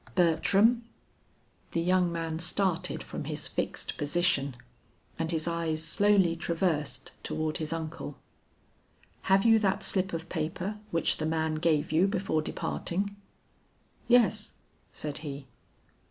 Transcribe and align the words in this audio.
"Bertram?" 0.15 0.83
The 1.73 1.79
young 1.79 2.11
man 2.11 2.39
started 2.39 3.03
from 3.03 3.25
his 3.25 3.47
fixed 3.47 3.97
position, 3.97 4.55
and 5.19 5.29
his 5.29 5.47
eyes 5.47 5.83
slowly 5.85 6.35
traversed 6.35 7.11
toward 7.21 7.57
his 7.57 7.71
uncle. 7.71 8.17
"Have 9.29 9.45
you 9.45 9.59
that 9.59 9.83
slip 9.83 10.11
of 10.11 10.27
paper 10.27 10.79
which 10.89 11.17
the 11.17 11.27
man 11.27 11.53
gave 11.53 11.91
you 11.91 12.07
before 12.07 12.41
departing?" 12.41 13.15
"Yes," 14.07 14.53
said 14.91 15.19
he. 15.19 15.45